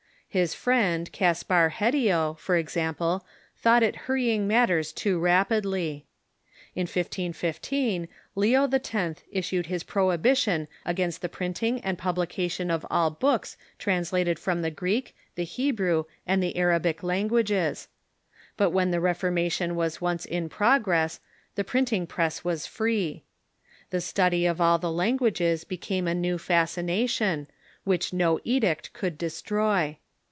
His 0.33 0.53
friend 0.53 1.11
Caspar 1.11 1.73
Hedio, 1.77 2.35
for 2.35 2.55
example, 2.55 3.25
thought 3.57 3.83
it 3.83 3.95
hurrjnng 4.07 4.43
matters 4.45 4.93
too 4.93 5.19
rapidly. 5.19 6.05
In 6.73 6.83
1515 6.83 8.07
Leo 8.35 8.65
X. 8.71 9.23
issued 9.29 9.65
his 9.65 9.83
pro 9.83 10.07
hibition 10.07 10.69
against 10.85 11.21
the 11.21 11.27
printing 11.27 11.81
and 11.81 11.97
publication 11.97 12.71
of 12.71 12.85
all 12.89 13.09
books 13.11 13.57
trans 13.77 14.11
lated 14.11 14.39
from 14.39 14.61
the 14.61 14.71
Greek, 14.71 15.13
the 15.35 15.43
Hebrew, 15.43 16.05
and 16.25 16.41
the 16.41 16.55
Arabic 16.55 17.03
languages; 17.03 17.89
but 18.55 18.69
when 18.69 18.91
the 18.91 19.01
Reformation 19.01 19.75
was 19.75 19.99
once 19.99 20.23
in 20.23 20.47
progress 20.47 21.19
the 21.55 21.65
printing 21.65 22.07
press 22.07 22.41
was 22.41 22.65
free. 22.65 23.25
The 23.89 23.99
study 23.99 24.45
of 24.45 24.61
all 24.61 24.77
the 24.77 24.93
languages 24.93 25.65
became 25.65 26.07
a 26.07 26.15
new 26.15 26.37
fascination, 26.37 27.47
which 27.83 28.13
no 28.13 28.39
edict 28.45 28.93
could 28.93 29.17
destroy. 29.17 29.97